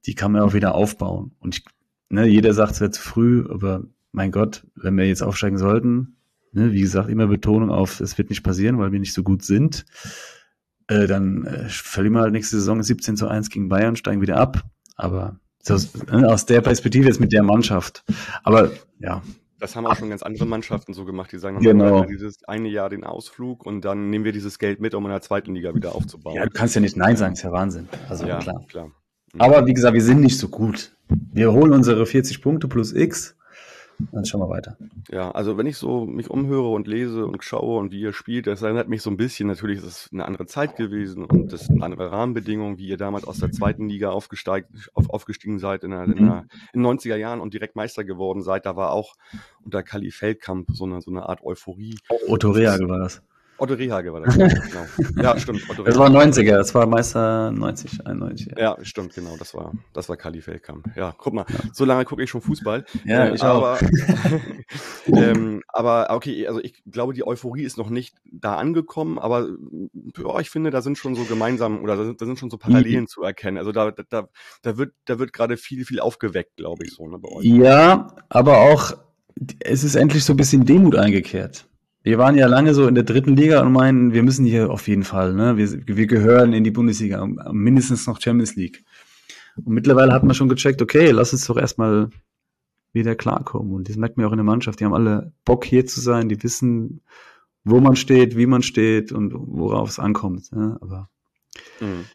[0.05, 1.31] die kann man auch wieder aufbauen.
[1.39, 1.65] Und ich,
[2.09, 6.17] ne, jeder sagt, es wäre zu früh, aber mein Gott, wenn wir jetzt aufsteigen sollten,
[6.51, 9.43] ne, wie gesagt, immer Betonung auf, es wird nicht passieren, weil wir nicht so gut
[9.43, 9.85] sind,
[10.87, 14.37] äh, dann äh, verlieren wir halt nächste Saison 17 zu 1 gegen Bayern, steigen wieder
[14.37, 14.61] ab.
[14.95, 15.75] Aber so,
[16.11, 18.03] ne, aus der Perspektive jetzt mit der Mannschaft.
[18.43, 19.21] Aber ja,
[19.59, 21.85] Das haben auch schon ganz andere Mannschaften so gemacht, die sagen, Genau.
[21.85, 25.05] wir machen dieses eine Jahr den Ausflug und dann nehmen wir dieses Geld mit, um
[25.05, 26.35] in der zweiten Liga wieder aufzubauen.
[26.35, 27.87] ja, du kannst ja nicht Nein sagen, ist ja Wahnsinn.
[28.09, 28.65] Also ja klar.
[28.67, 28.87] klar.
[29.33, 29.41] Mhm.
[29.41, 30.95] Aber wie gesagt, wir sind nicht so gut.
[31.31, 33.35] Wir holen unsere 40 Punkte plus X,
[34.11, 34.77] dann schauen wir weiter.
[35.09, 38.47] Ja, also wenn ich so mich umhöre und lese und schaue und wie ihr spielt,
[38.47, 41.65] das erinnert mich so ein bisschen, natürlich ist es eine andere Zeit gewesen und das
[41.65, 45.91] sind andere Rahmenbedingungen, wie ihr damals aus der zweiten Liga aufgesteigt, auf, aufgestiegen seid in,
[45.91, 48.65] der, in, der, in den 90er Jahren und direkt Meister geworden seid.
[48.65, 49.15] Da war auch
[49.63, 51.97] unter Kali Feldkamp so eine, so eine Art Euphorie.
[52.27, 53.21] Otto Rehagel war das.
[53.62, 55.21] Otto Rehage war das, genau.
[55.21, 55.62] Ja, stimmt.
[55.69, 56.32] Otto Das war Rehhagel.
[56.32, 58.47] 90er, das war Meister 90, 91.
[58.58, 60.86] Ja, Ja, stimmt, genau, das war, das war Kali Feldkamp.
[60.95, 62.86] Ja, guck mal, so lange gucke ich schon Fußball.
[63.06, 63.63] Ja, Äh, ich auch.
[63.63, 63.80] aber,
[65.08, 69.47] ähm, aber okay, also ich glaube, die Euphorie ist noch nicht da angekommen, aber
[70.17, 72.58] ja, ich finde, da sind schon so gemeinsam oder da sind, da sind schon so
[72.58, 73.58] Parallelen zu erkennen.
[73.58, 74.28] Also da, da,
[74.62, 77.45] da wird, da wird gerade viel, viel aufgeweckt, glaube ich, so ne, bei euch.
[77.45, 78.93] Ja, aber auch,
[79.60, 81.67] es ist endlich so ein bisschen Demut eingekehrt.
[82.03, 84.87] Wir waren ja lange so in der dritten Liga und meinen, wir müssen hier auf
[84.87, 85.57] jeden Fall, ne?
[85.57, 88.83] wir, wir gehören in die Bundesliga, mindestens noch Champions League.
[89.57, 92.09] Und mittlerweile hat man schon gecheckt, okay, lass uns doch erstmal
[92.93, 93.73] wieder klarkommen.
[93.73, 96.27] Und das merkt man auch in der Mannschaft, die haben alle Bock hier zu sein,
[96.29, 97.01] die wissen,
[97.63, 100.51] wo man steht, wie man steht und worauf es ankommt.
[100.51, 100.77] Ne?
[100.81, 101.09] Aber
[101.79, 102.05] Mhm.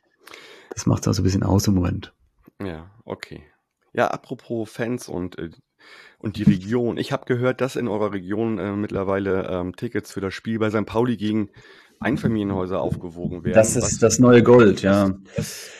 [0.70, 2.12] das macht es auch so ein bisschen aus im Moment.
[2.61, 3.42] Ja, okay.
[3.92, 5.51] Ja, apropos Fans und, äh,
[6.18, 6.96] und die Region.
[6.99, 10.70] Ich habe gehört, dass in eurer Region äh, mittlerweile ähm, Tickets für das Spiel bei
[10.70, 10.87] St.
[10.87, 11.51] Pauli gegen
[11.99, 13.55] Einfamilienhäuser aufgewogen werden.
[13.55, 15.14] Das was, ist das neue Gold, ja.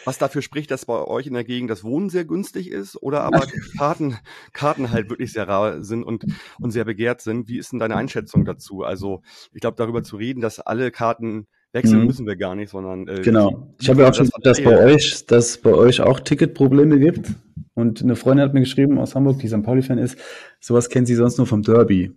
[0.04, 3.22] was dafür spricht, dass bei euch in der Gegend das Wohnen sehr günstig ist oder
[3.22, 4.16] aber Karten,
[4.52, 6.24] Karten halt wirklich sehr rar sind und,
[6.58, 7.48] und sehr begehrt sind.
[7.48, 8.82] Wie ist denn deine Einschätzung dazu?
[8.82, 12.06] Also ich glaube, darüber zu reden, dass alle Karten wechseln Mhm.
[12.06, 13.68] müssen wir gar nicht, sondern äh, Genau.
[13.80, 14.94] Ich habe ja auch schon gehört, dass bei verstehe.
[14.94, 17.30] euch, dass bei euch auch Ticketprobleme gibt.
[17.74, 19.62] Und eine Freundin hat mir geschrieben aus Hamburg, die St.
[19.62, 20.18] Pauli-Fan ist,
[20.60, 22.12] sowas kennt sie sonst nur vom Derby.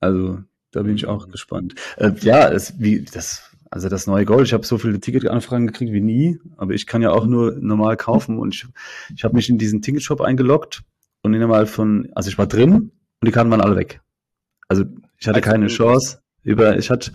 [0.00, 0.38] Also
[0.72, 1.74] da bin ich auch gespannt.
[1.98, 4.46] Äh, ja, es, wie das, also das neue Gold.
[4.46, 7.96] Ich habe so viele Ticketanfragen gekriegt wie nie, aber ich kann ja auch nur normal
[7.96, 8.66] kaufen und ich,
[9.14, 10.82] ich habe mich in diesen Ticketshop eingeloggt
[11.22, 12.90] und innerhalb von, also ich war drin und
[13.26, 14.00] die Karten waren alle weg.
[14.68, 14.84] Also
[15.18, 16.18] ich hatte Also, keine Chance.
[16.44, 17.10] Über, ich hatte,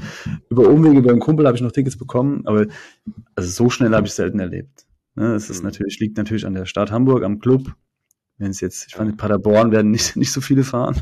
[0.50, 2.66] über Umwege über einen Kumpel habe ich noch Tickets bekommen, aber
[3.36, 4.86] also so schnell habe ich selten erlebt.
[5.16, 5.68] Ne, es ist Mhm.
[5.70, 7.74] natürlich, liegt natürlich an der Stadt Hamburg, am Club.
[8.38, 11.02] Wenn es jetzt, ich fand, in Paderborn werden nicht, nicht so viele fahren.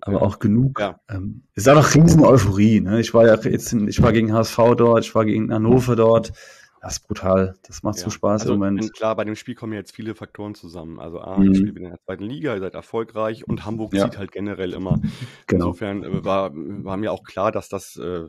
[0.00, 0.80] Aber auch genug.
[0.80, 1.00] Ja.
[1.08, 2.80] Ähm, es war doch riesen Euphorie.
[2.80, 3.00] Ne?
[3.00, 6.32] Ich war ja jetzt, in, ich war gegen HSV dort, ich war gegen Hannover dort.
[6.84, 7.54] Das ist brutal.
[7.66, 8.10] Das macht so Ja.
[8.10, 8.92] Spaß also, im Moment.
[8.92, 11.00] Klar, bei dem Spiel kommen jetzt viele Faktoren zusammen.
[11.00, 11.46] Also A, Mhm.
[11.46, 14.04] ihr spielt in der zweiten Liga, ihr seid erfolgreich und Hamburg Ja.
[14.04, 15.00] zieht halt generell immer.
[15.46, 15.68] Genau.
[15.68, 18.28] Insofern äh, war, war mir auch klar, dass das äh,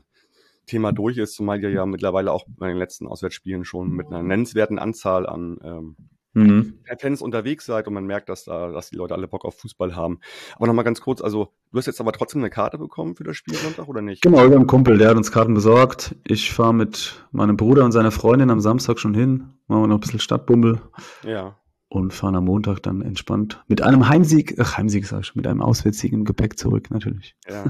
[0.68, 4.24] Thema durch ist, zumal ihr ja mittlerweile auch bei den letzten Auswärtsspielen schon mit einer
[4.24, 5.98] nennenswerten Anzahl an ähm,
[6.36, 6.74] Mhm.
[7.00, 9.96] Fans unterwegs seid und man merkt, dass da, dass die Leute alle Bock auf Fußball
[9.96, 10.20] haben.
[10.58, 13.38] Aber nochmal ganz kurz, also du hast jetzt aber trotzdem eine Karte bekommen für das
[13.38, 14.22] Spiel Sonntag oder nicht?
[14.22, 16.16] Genau, über einen Kumpel, der hat uns Karten besorgt.
[16.26, 19.54] Ich fahre mit meinem Bruder und seiner Freundin am Samstag schon hin.
[19.68, 20.82] Machen wir noch ein bisschen Stadtbummel
[21.24, 21.56] Ja.
[21.88, 25.48] und fahren am Montag dann entspannt mit einem Heimsieg, ach Heimsieg sag ich schon, mit
[25.48, 27.36] einem Auswärtssieg im Gepäck zurück, natürlich.
[27.50, 27.64] Ja.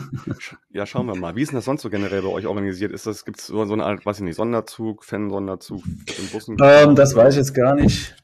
[0.72, 1.36] Ja, schauen wir mal.
[1.36, 2.92] Wie ist denn das sonst so generell bei euch organisiert?
[2.92, 5.84] Ist das, gibt es so, so eine Art, weiß ich nicht, Sonderzug, Fan-Sonderzug
[6.20, 6.58] in Bussen?
[6.62, 8.16] Ähm, das weiß ich jetzt gar nicht.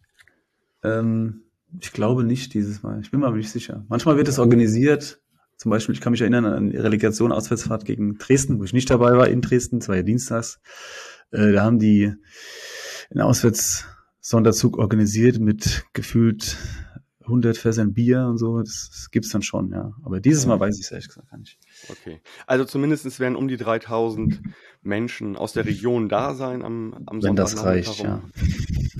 [0.83, 1.43] Ähm,
[1.79, 2.99] ich glaube nicht dieses Mal.
[3.01, 3.85] Ich bin mir aber nicht sicher.
[3.87, 5.21] Manchmal wird es organisiert.
[5.57, 8.89] Zum Beispiel, ich kann mich erinnern an die Relegation Auswärtsfahrt gegen Dresden, wo ich nicht
[8.89, 10.59] dabei war in Dresden, war ja dienstags.
[11.31, 12.13] Äh, da haben die
[13.11, 16.57] einen Auswärtssonderzug organisiert mit gefühlt
[17.23, 18.59] 100 Fässern Bier und so.
[18.59, 19.93] Das, das gibt's dann schon, ja.
[20.03, 21.57] Aber dieses Mal weiß ich es ehrlich gesagt gar nicht.
[21.89, 22.21] Okay.
[22.47, 24.41] Also zumindest werden um die 3000
[24.81, 28.21] Menschen aus der Region da sein am, am Wenn das reicht, ja.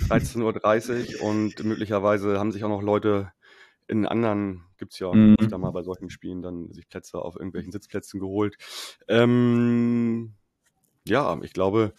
[0.10, 3.32] 13.30 Uhr und möglicherweise haben sich auch noch Leute
[3.88, 5.36] in anderen, gibt's ja Mhm.
[5.40, 8.58] öfter mal bei solchen Spielen, dann sich Plätze auf irgendwelchen Sitzplätzen geholt.
[9.08, 10.34] Ähm,
[11.06, 11.94] ja, ich glaube,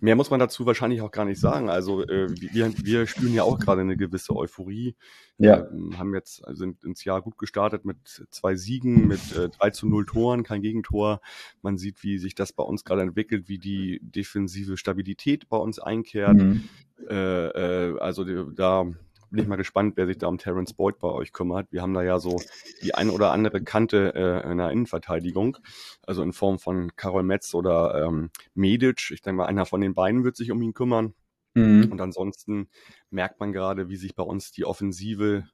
[0.00, 1.70] mehr muss man dazu wahrscheinlich auch gar nicht sagen.
[1.70, 4.94] Also äh, wir, wir spüren ja auch gerade eine gewisse Euphorie.
[5.38, 5.68] Ja.
[5.70, 9.70] Ähm, haben jetzt, also sind ins Jahr gut gestartet mit zwei Siegen, mit äh, 3
[9.70, 11.20] zu 0 Toren, kein Gegentor.
[11.62, 15.78] Man sieht, wie sich das bei uns gerade entwickelt, wie die defensive Stabilität bei uns
[15.78, 16.36] einkehrt.
[16.36, 16.64] Mhm.
[17.08, 18.86] Äh, äh, also da
[19.30, 21.66] bin ich mal gespannt, wer sich da um Terence Boyd bei euch kümmert.
[21.70, 22.40] Wir haben da ja so
[22.82, 25.58] die ein oder andere Kante äh, in der Innenverteidigung,
[26.06, 29.10] also in Form von Karol Metz oder ähm, Medic.
[29.10, 31.14] Ich denke mal, einer von den beiden wird sich um ihn kümmern.
[31.54, 31.88] Mhm.
[31.90, 32.68] Und ansonsten
[33.10, 35.44] merkt man gerade, wie sich bei uns die Offensive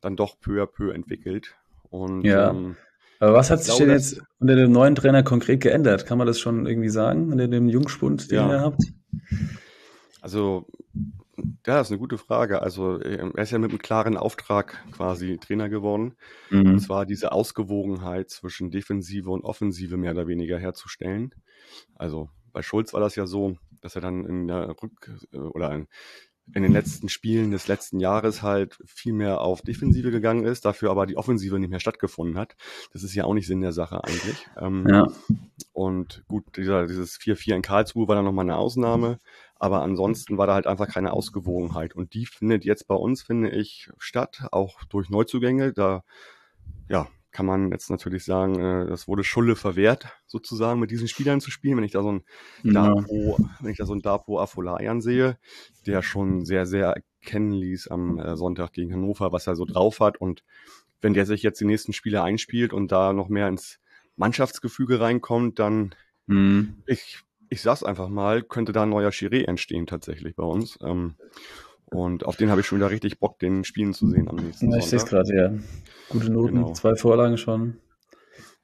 [0.00, 1.54] dann doch peu à peu entwickelt.
[1.90, 2.50] Und Ja.
[2.50, 2.76] ähm,
[3.20, 6.04] Aber was hat Ich sich glaube, denn jetzt unter dem neuen Trainer konkret geändert?
[6.06, 8.48] Kann man das schon irgendwie sagen, unter dem Jungspund, den Ja.
[8.50, 8.82] ihr habt?
[10.20, 10.66] Also,
[11.36, 12.62] ja, das ist eine gute Frage.
[12.62, 16.16] Also, ähm, er ist ja mit einem klaren Auftrag quasi Trainer geworden.
[16.50, 16.78] Und Mhm.
[16.78, 21.34] zwar diese Ausgewogenheit zwischen Defensive und Offensive mehr oder weniger herzustellen.
[21.94, 25.72] Also, bei Schulz war das ja so, dass er dann in der Rück- äh, oder
[25.72, 25.88] in,
[26.54, 30.90] in den letzten Spielen des letzten Jahres halt viel mehr auf Defensive gegangen ist, dafür
[30.90, 32.54] aber die Offensive nicht mehr stattgefunden hat.
[32.92, 34.46] Das ist ja auch nicht Sinn der Sache eigentlich.
[34.60, 35.06] Ähm, Ja.
[35.72, 39.18] und gut, dieser, dieses 4-4 in Karlsruhe war dann nochmal eine Ausnahme,
[39.64, 41.94] aber ansonsten war da halt einfach keine Ausgewogenheit.
[41.96, 45.72] Und die findet jetzt bei uns, finde ich, statt, auch durch Neuzugänge.
[45.72, 46.04] Da
[46.90, 51.40] ja, kann man jetzt natürlich sagen, äh, das wurde Schulle verwehrt, sozusagen mit diesen Spielern
[51.40, 51.78] zu spielen.
[51.78, 52.24] Wenn ich da so ein
[52.62, 52.72] Ja.
[52.94, 55.38] Dapo, wenn ich da so einen Dapo Afolayan sehe,
[55.86, 60.00] der schon sehr, sehr erkennen ließ am äh, Sonntag gegen Hannover, was er so drauf
[60.00, 60.18] hat.
[60.20, 60.44] Und
[61.00, 63.80] wenn der sich jetzt die nächsten Spiele einspielt und da noch mehr ins
[64.16, 65.94] Mannschaftsgefüge reinkommt, dann,
[66.26, 66.82] Mhm.
[66.86, 67.22] ich,
[67.54, 70.76] ich sag's einfach mal, könnte da ein neuer Chiré entstehen tatsächlich bei uns.
[70.82, 71.14] Ähm,
[71.86, 74.70] und auf den habe ich schon wieder richtig Bock, den spielen zu sehen am nächsten
[74.72, 75.52] Ja, ich sehe es gerade, ja.
[76.08, 76.72] Gute Noten, Genau.
[76.72, 77.78] zwei Vorlagen schon.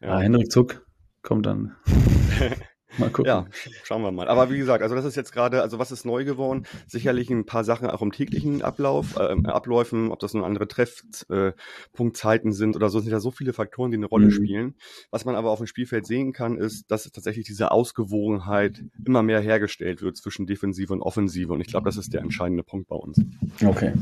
[0.00, 0.08] Ja.
[0.08, 0.18] Ja.
[0.20, 0.84] Henrik Zuck
[1.22, 1.76] kommt dann.
[2.98, 3.26] Mal gucken.
[3.26, 4.28] Ja, sch- schauen wir mal.
[4.28, 6.66] Aber wie gesagt, also das ist jetzt gerade, also was ist neu geworden?
[6.86, 12.50] Sicherlich ein paar Sachen auch im täglichen Ablauf, äh, Abläufen, ob das nun andere Treffpunktzeiten
[12.50, 14.30] äh, sind oder so, sind ja so viele Faktoren, die eine Rolle Mhm.
[14.32, 14.74] spielen.
[15.10, 19.40] Was man aber auf dem Spielfeld sehen kann, ist, dass tatsächlich diese Ausgewogenheit immer mehr
[19.40, 21.52] hergestellt wird zwischen Defensive und Offensive.
[21.52, 23.20] Und ich glaube, das ist der entscheidende Punkt bei uns.
[23.64, 23.92] Okay.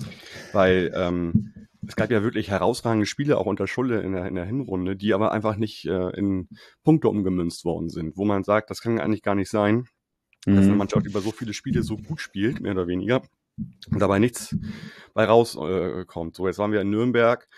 [0.53, 1.53] Weil ähm,
[1.89, 5.15] es gab ja wirklich herausragende Spiele auch unter Schulle in der, in der Hinrunde, die
[5.15, 6.49] aber einfach nicht äh, in
[6.85, 9.89] Punkte umgemünzt worden sind, wo man sagt, das kann eigentlich gar nicht sein,
[10.45, 10.79] dass eine Mhm.
[10.79, 13.23] Mannschaft über so viele Spiele so gut spielt, mehr oder weniger,
[13.91, 14.55] und dabei nichts
[15.15, 16.35] bei rauskommt.
[16.35, 17.49] Äh, so, jetzt waren wir in Nürnberg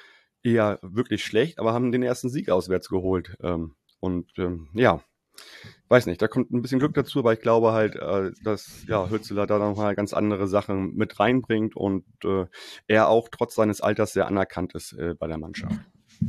[0.42, 3.36] eher wirklich schlecht, aber haben den ersten Sieg auswärts geholt.
[3.42, 5.02] Ähm, und ähm, ja,
[5.90, 9.10] weiß nicht, da kommt ein bisschen Glück dazu, aber ich glaube halt, äh, dass ja,
[9.10, 12.46] Hützeler da nochmal ganz andere Sachen mit reinbringt und äh,
[12.86, 15.74] er auch trotz seines Alters sehr anerkannt ist äh, bei der Mannschaft.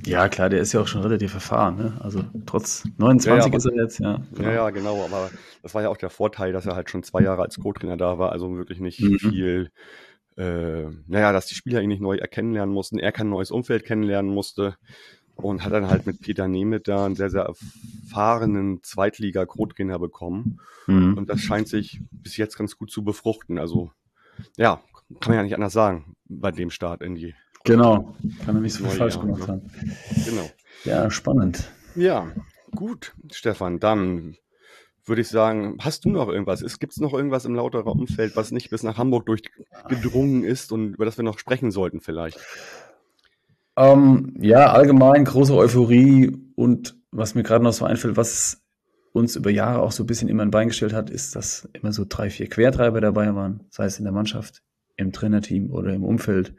[0.05, 1.97] Ja, klar, der ist ja auch schon relativ erfahren, ne?
[1.99, 4.21] Also trotz 29 aber- ist er jetzt, ja.
[4.33, 4.47] genau.
[4.49, 5.29] Ja, ja, genau, aber
[5.63, 8.17] das war ja auch der Vorteil, dass er halt schon zwei Jahre als Co-Trainer da
[8.17, 9.19] war, also wirklich nicht Mhm.
[9.19, 9.71] viel
[10.37, 13.83] äh, naja, dass die Spieler ihn nicht neu erkennen lernen mussten, er kein neues Umfeld
[13.83, 14.75] kennenlernen musste
[15.43, 20.59] und hat dann halt mit Peter Nemeth da einen sehr, sehr erfahrenen Zweitliga-Grotgänger bekommen.
[20.87, 21.17] Mhm.
[21.17, 23.57] Und das scheint sich bis jetzt ganz gut zu befruchten.
[23.57, 23.91] Also,
[24.57, 24.81] ja,
[25.19, 27.35] kann man ja nicht anders sagen bei dem Start in die.
[27.63, 29.47] Genau, kann er nicht so viel falsch Jahr, gemacht ne?
[29.47, 29.71] haben.
[30.25, 30.49] Genau.
[30.83, 31.71] Ja, spannend.
[31.95, 32.31] Ja,
[32.75, 34.35] gut, Stefan, dann
[35.05, 36.61] würde ich sagen, hast du noch irgendwas?
[36.79, 40.93] Gibt es noch irgendwas im Lauterer Umfeld, was nicht bis nach Hamburg durchgedrungen ist und
[40.93, 42.39] über das wir noch sprechen sollten vielleicht?
[43.81, 48.61] Ähm, ja, allgemein große Euphorie und was mir gerade noch so einfällt, was
[49.11, 51.91] uns über Jahre auch so ein bisschen immer ein Bein gestellt hat, ist, dass immer
[51.91, 54.61] so drei, vier Quertreiber dabei waren, sei es in der Mannschaft,
[54.97, 56.53] im Trainerteam oder im Umfeld.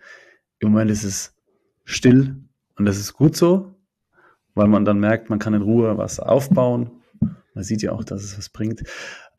[0.59, 1.37] Im Moment ist es
[1.85, 2.43] still
[2.77, 3.77] und das ist gut so,
[4.57, 6.91] weil man dann merkt, man kann in Ruhe was aufbauen.
[7.55, 8.83] Man sieht ja auch, dass es was bringt.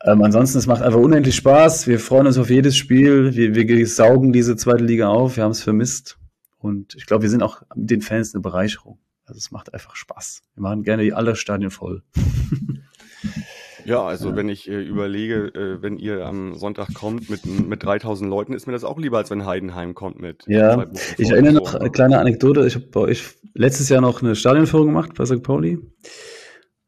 [0.04, 1.86] Ähm, ansonsten, es macht einfach unendlich Spaß.
[1.86, 3.34] Wir freuen uns auf jedes Spiel.
[3.34, 5.36] Wir, wir saugen diese zweite Liga auf.
[5.36, 6.18] Wir haben es vermisst.
[6.64, 8.98] Und ich glaube, wir sind auch mit den Fans eine Bereicherung.
[9.26, 10.40] Also es macht einfach Spaß.
[10.54, 12.02] Wir machen gerne alle Stadien voll.
[13.86, 14.36] Ja, also ja.
[14.36, 18.66] wenn ich äh, überlege, äh, wenn ihr am Sonntag kommt mit, mit 3000 Leuten, ist
[18.66, 20.42] mir das auch lieber, als wenn Heidenheim kommt mit.
[20.46, 20.86] Ja,
[21.18, 24.86] ich erinnere noch, eine kleine Anekdote, ich habe bei euch letztes Jahr noch eine Stadionführung
[24.86, 25.42] gemacht bei St.
[25.42, 25.80] Pauli.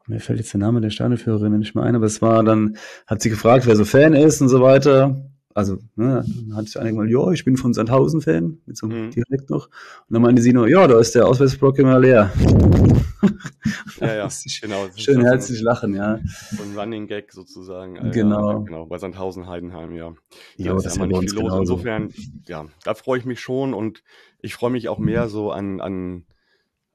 [0.06, 3.20] Mir fällt jetzt der Name der Stadionführerin nicht mehr ein, aber es war dann, hat
[3.20, 5.22] sie gefragt, wer so Fan ist und so weiter
[5.56, 9.06] also ne, dann hatte ich einige mal, ja, ich bin von Sandhausen-Fan, mit so einem
[9.06, 9.10] mhm.
[9.12, 9.68] direkt noch.
[9.68, 12.30] Und dann meinte sie nur, ja, da ist der Auswärtsblock immer leer.
[14.00, 14.28] ja, ja,
[14.60, 14.86] genau.
[14.96, 16.20] Schön herzlich lachen, ja.
[16.54, 17.96] So ein Running Gag sozusagen.
[17.96, 18.50] Äh, genau.
[18.50, 20.12] Ja, genau, bei Sandhausen, Heidenheim, ja.
[20.58, 21.36] Da ja, ist das ja nicht viel los.
[21.36, 21.60] Genauso.
[21.60, 22.12] Insofern,
[22.46, 24.02] ja, da freue ich mich schon und
[24.42, 26.26] ich freue mich auch mehr so an, an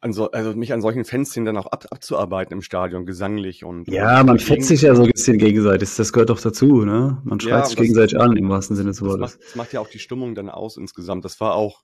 [0.02, 3.88] an so, also mich an solchen Fanszenen dann auch ab, abzuarbeiten im Stadion, gesanglich und.
[3.88, 5.96] Ja, man fetzt sich ja so ein bisschen gegenseitig.
[5.96, 7.22] Das gehört doch dazu, ne?
[7.24, 9.20] Man schreit ja, sich gegenseitig an, im wahrsten Sinne des Wortes.
[9.20, 11.24] Das macht, das macht ja auch die Stimmung dann aus insgesamt.
[11.24, 11.84] Das war auch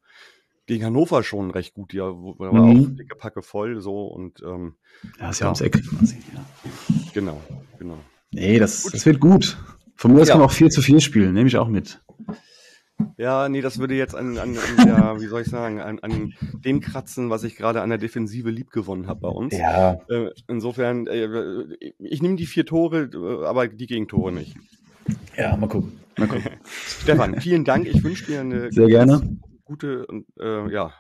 [0.66, 2.92] gegen Hannover schon recht gut, ja, wo, war mhm.
[2.92, 4.76] auch dicke Packe voll, so und, ähm,
[5.20, 5.48] Ja, ist ja, ja.
[5.50, 6.46] ums Eck quasi, ja.
[7.14, 7.42] Genau,
[7.80, 7.98] genau.
[8.32, 9.58] Nee, das, das wird gut.
[9.96, 10.34] Von mir aus ja.
[10.34, 12.02] kann man auch 4 zu 4 spielen, nehme ich auch mit.
[13.18, 16.34] Ja, nee, das würde jetzt an, an, an der, wie soll ich sagen, an, an
[16.64, 19.58] dem kratzen, was ich gerade an der Defensive lieb gewonnen habe bei uns.
[19.58, 19.94] Ja.
[20.10, 21.66] Äh, insofern, äh,
[22.00, 24.56] ich nehme die vier Tore, äh, aber die Gegentore nicht.
[25.36, 26.00] Ja, mal gucken.
[26.18, 26.52] Mal gucken.
[26.66, 27.88] Stefan, vielen Dank.
[27.88, 29.38] Ich wünsche dir eine Sehr gerne.
[29.66, 30.94] gute und äh, ja,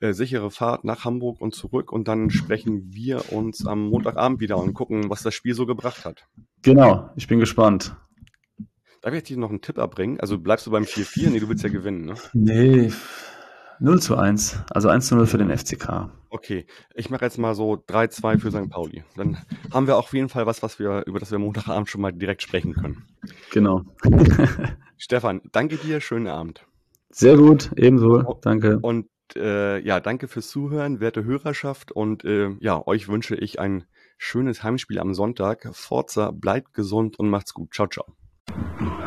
[0.00, 4.58] äh, sichere Fahrt nach Hamburg und zurück und dann sprechen wir uns am Montagabend wieder
[4.58, 6.26] und gucken, was das Spiel so gebracht hat.
[6.62, 7.96] Genau, ich bin gespannt.
[9.06, 10.18] Darf ich dir noch einen Tipp abbringen?
[10.18, 11.30] Also bleibst du beim 4-4?
[11.30, 12.14] Nee, du willst ja gewinnen, ne?
[12.32, 12.90] Nee,
[13.78, 14.64] 0 zu 1.
[14.68, 16.10] Also 1 zu 0 für den FCK.
[16.28, 18.68] Okay, ich mache jetzt mal so 3-2 für St.
[18.68, 19.04] Pauli.
[19.14, 19.38] Dann
[19.72, 22.42] haben wir auf jeden Fall was, was wir, über das wir Montagabend schon mal direkt
[22.42, 23.04] sprechen können.
[23.52, 23.84] Genau.
[24.98, 26.66] Stefan, danke dir, schönen Abend.
[27.10, 28.40] Sehr gut, ebenso.
[28.42, 28.80] Danke.
[28.80, 31.92] Und äh, ja, danke fürs Zuhören, werte Hörerschaft.
[31.92, 33.84] Und äh, ja, euch wünsche ich ein
[34.18, 35.68] schönes Heimspiel am Sonntag.
[35.74, 37.72] Forza, bleibt gesund und macht's gut.
[37.72, 38.06] Ciao, ciao.
[38.48, 39.05] Yeah.